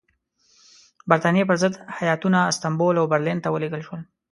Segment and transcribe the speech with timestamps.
[1.09, 4.01] برټانیې پر ضد هیاتونه استانبول او برلین ته ولېږل شول.